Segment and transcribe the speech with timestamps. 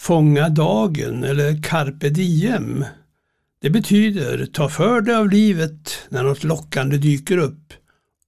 [0.00, 2.84] Fånga dagen eller carpe diem.
[3.62, 7.72] Det betyder ta för dig av livet när något lockande dyker upp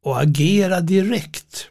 [0.04, 1.68] och agera direkt.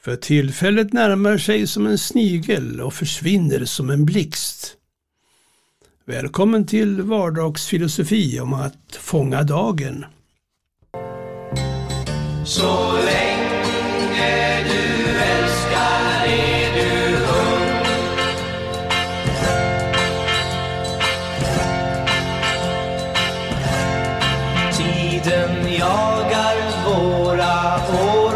[0.00, 4.76] För tillfället närmar sig som en snigel och försvinner som en blixt.
[6.06, 10.04] Välkommen till vardagsfilosofi om att fånga dagen.
[12.46, 12.89] Så
[25.22, 26.56] Tiden jagar
[26.86, 27.76] våra
[28.12, 28.34] år.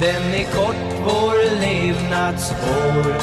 [0.00, 3.14] Den är kort vår levnadsår.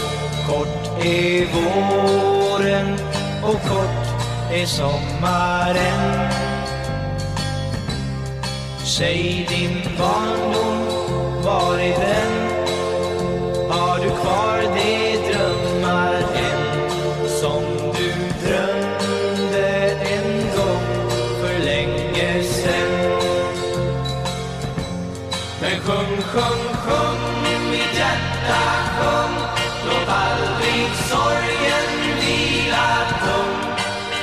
[0.47, 2.97] Kort är våren
[3.43, 4.05] och kort
[4.51, 6.29] är sommaren.
[8.97, 12.54] Säg din barndom, var är den?
[25.61, 27.21] Men sjung, sjung, sjung,
[27.71, 28.61] mitt hjärta
[28.97, 29.35] sjung.
[29.87, 31.87] Låt aldrig sorgen
[32.19, 33.65] vila tung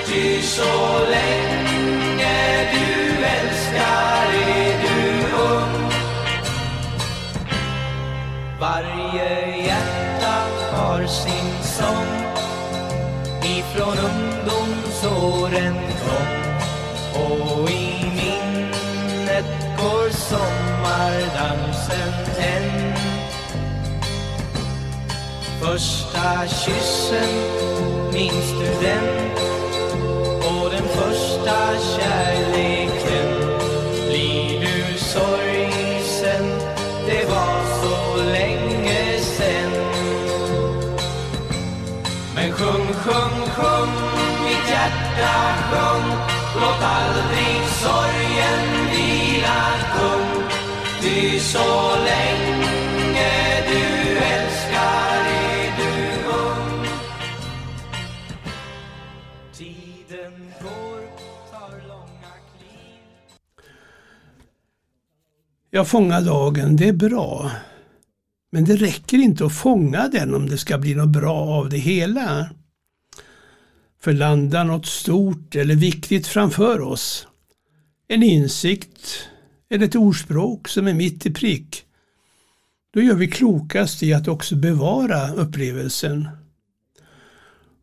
[0.07, 5.91] Ty så länge du älskar är du ung.
[8.61, 10.37] Varje hjärta
[10.73, 12.13] har sin sång.
[13.43, 17.23] Ifrån ungdomsåren kom.
[17.23, 18.03] Och i
[19.33, 22.93] vattnet går sommardansen än
[25.61, 27.29] Första kyssen,
[28.13, 29.31] minns du den?
[30.41, 32.52] Och den första kärleken
[42.35, 43.93] Men sjung, sjung, sjung
[44.45, 45.35] mitt hjärta
[45.71, 46.09] sjung.
[46.61, 49.63] Låt aldrig sorgen vila
[49.97, 50.43] tung
[51.03, 53.31] Ty så länge
[53.69, 56.87] du älskar är du ung.
[59.53, 61.01] Tiden går,
[61.51, 63.03] tar långa kliv.
[65.71, 67.51] Jag fångar dagen, det är bra.
[68.55, 71.79] Men det räcker inte att fånga den om det ska bli något bra av det
[71.79, 72.51] hela.
[74.01, 77.27] För landar något stort eller viktigt framför oss,
[78.09, 79.29] en insikt
[79.71, 81.85] eller ett ordspråk som är mitt i prick,
[82.95, 86.29] då gör vi klokast i att också bevara upplevelsen.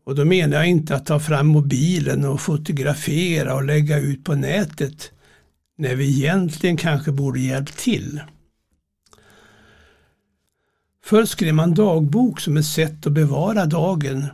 [0.04, 4.34] Och då menar jag inte att ta fram mobilen och fotografera och lägga ut på
[4.34, 5.12] nätet
[5.78, 8.20] när vi egentligen kanske borde hjälpt till.
[11.10, 14.26] Förr skrev man dagbok som ett sätt att bevara dagen.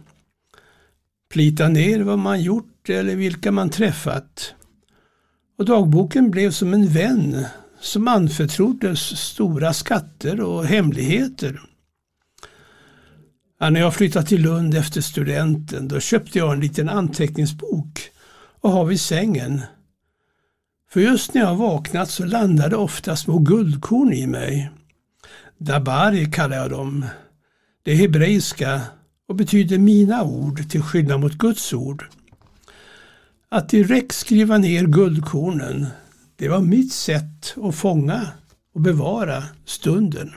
[1.31, 4.55] Plita ner vad man gjort eller vilka man träffat.
[5.59, 7.45] Och dagboken blev som en vän
[7.81, 11.61] som anförtroddes stora skatter och hemligheter.
[13.61, 18.11] Ja, när jag flyttade till Lund efter studenten då köpte jag en liten anteckningsbok
[18.61, 19.63] och har vid sängen.
[20.91, 24.71] För just när jag vaknat så landade ofta små guldkorn i mig.
[25.59, 27.05] Dabari kallar jag dem.
[27.83, 28.81] Det är hebreiska
[29.29, 32.09] och betyder mina ord till skillnad mot Guds ord.
[33.49, 35.87] Att direkt skriva ner guldkornen,
[36.37, 38.29] det var mitt sätt att fånga
[38.75, 40.33] och bevara stunden.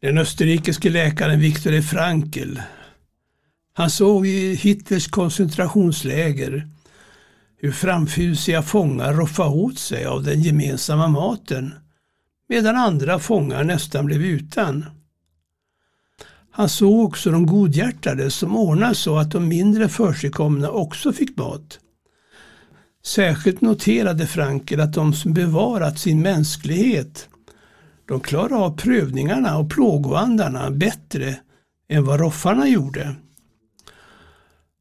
[0.00, 1.82] Den österrikiske läkaren Viktor E.
[1.82, 2.58] Frankl,
[3.72, 6.68] han såg i Hitlers koncentrationsläger
[7.56, 11.74] hur framfusiga fångar roffade åt sig av den gemensamma maten
[12.48, 14.84] medan andra fångar nästan blev utan.
[16.50, 21.78] Han såg också de godhjärtade som ordnade så att de mindre försigkomna också fick mat.
[23.04, 27.28] Särskilt noterade Frankel att de som bevarat sin mänsklighet
[28.08, 31.36] de klarade av prövningarna och plågoandarna bättre
[31.88, 33.16] än vad roffarna gjorde.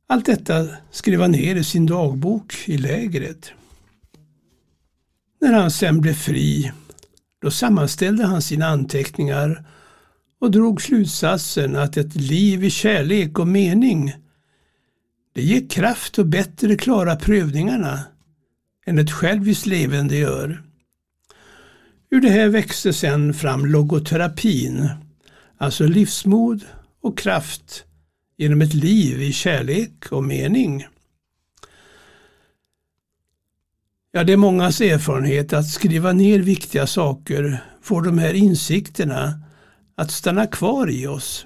[0.08, 3.52] Allt detta skrev han ner i sin dagbok i lägret.
[5.42, 6.72] När han sen blev fri,
[7.46, 9.64] då sammanställde han sina anteckningar
[10.40, 14.14] och drog slutsatsen att ett liv i kärlek och mening,
[15.34, 18.00] det ger kraft och bättre klara prövningarna
[18.86, 20.64] än ett själviskt levande gör.
[22.10, 24.90] Ur det här växte sedan fram logoterapin,
[25.58, 26.66] alltså livsmod
[27.02, 27.84] och kraft
[28.38, 30.88] genom ett liv i kärlek och mening.
[34.18, 39.40] Ja, det är mångas erfarenhet att skriva ner viktiga saker får de här insikterna
[39.96, 41.46] att stanna kvar i oss.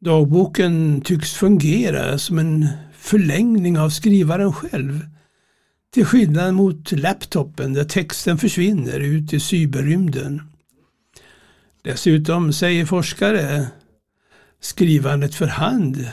[0.00, 5.06] Dagboken tycks fungera som en förlängning av skrivaren själv.
[5.94, 10.42] Till skillnad mot laptopen där texten försvinner ut i cyberrymden.
[11.82, 13.66] Dessutom säger forskare
[14.60, 16.08] skrivandet för hand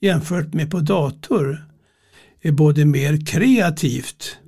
[0.00, 1.66] jämfört med på dator
[2.40, 4.38] är både mer kreativt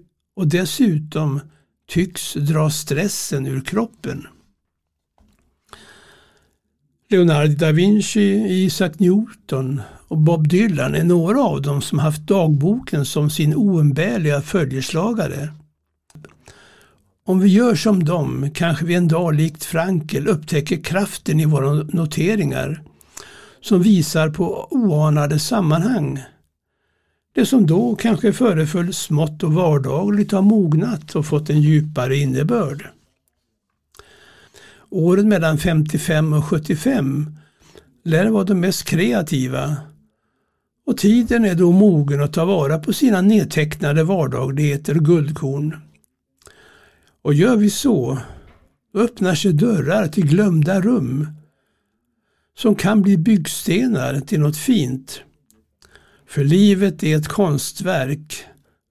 [0.41, 1.41] och dessutom
[1.89, 4.27] tycks dra stressen ur kroppen.
[7.11, 13.05] Leonardo da Vinci, Isaac Newton och Bob Dylan är några av dem som haft dagboken
[13.05, 15.53] som sin oumbärliga följeslagare.
[17.27, 21.73] Om vi gör som dem kanske vi en dag likt Frankel upptäcker kraften i våra
[21.73, 22.83] noteringar
[23.61, 26.21] som visar på oanade sammanhang.
[27.33, 32.89] Det som då kanske föreföll smått och vardagligt har mognat och fått en djupare innebörd.
[34.91, 37.37] Åren mellan 55 och 75
[38.05, 39.77] lär vara de mest kreativa
[40.87, 45.77] och tiden är då mogen att ta vara på sina nedtecknade vardagligheter och guldkorn.
[47.23, 48.19] Och gör vi så,
[48.93, 51.27] då öppnar sig dörrar till glömda rum
[52.57, 55.23] som kan bli byggstenar till något fint.
[56.31, 58.45] För livet är ett konstverk,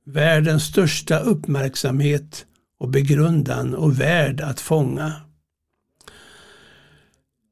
[0.05, 2.45] världens största uppmärksamhet
[2.79, 5.13] och begrundan och värd att fånga.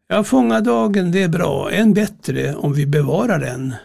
[0.07, 3.75] Ja, fånga dagen det är bra, än bättre om vi bevarar den.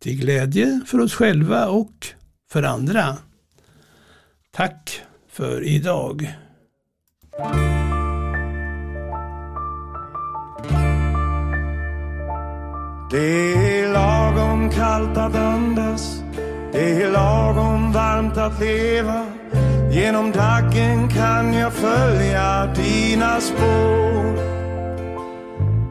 [0.00, 2.06] Till glädje för oss själva och
[2.50, 3.16] för andra.
[4.50, 6.34] Tack för idag.
[13.10, 13.92] Det är
[14.34, 16.22] lagom kallt att andas.
[16.72, 19.26] Det är lagom varmt att leva.
[19.90, 24.38] Genom dagen kan jag följa dina spår.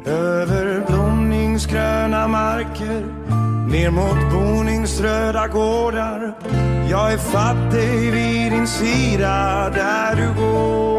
[0.06, 3.06] Över blomningsgröna marker
[3.72, 6.34] Ner mot boningsröda gårdar.
[6.90, 10.92] Jag är fattig vid din sida där du går.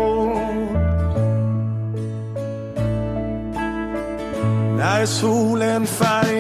[4.76, 6.31] När solen färgar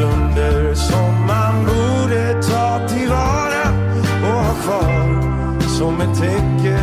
[0.00, 3.68] stunder som man borde ta tillvara
[4.22, 6.78] och ha kvar som ett täcke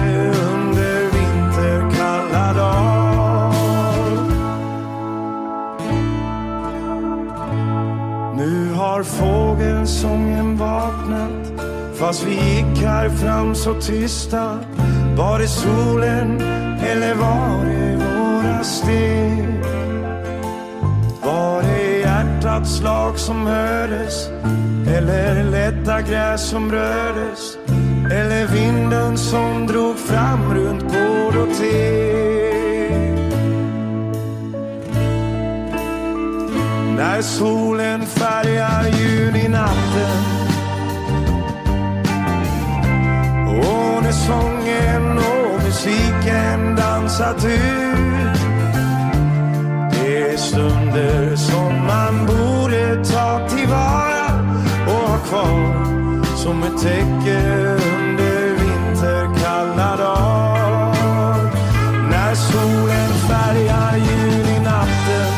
[0.53, 3.53] under vinterkalla dagar
[8.35, 11.63] Nu har fågelsången vaknat
[11.95, 14.59] Fast vi gick här fram så tysta
[15.17, 16.41] Var det solen
[16.81, 19.56] eller var det våra steg?
[22.57, 24.29] Hjärtats slag som hördes?
[24.87, 27.57] Eller lätta gräs som rördes?
[28.11, 32.07] Eller vinden som drog fram runt gård och te
[36.95, 40.23] När solen färgar juninatten
[43.47, 47.76] Och när sången och musiken dansat ut
[56.67, 57.39] ett täcke
[57.73, 61.51] under vinterkalla dagar
[62.11, 65.33] När solen färgar juninatten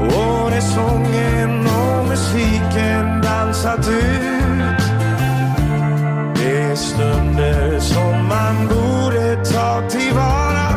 [0.00, 4.84] och när sången och musiken dansat ut.
[6.34, 10.68] Det är stunder som man borde ta tillvara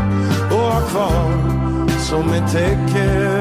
[0.51, 1.31] och ha kvar
[1.99, 3.36] som ett täcke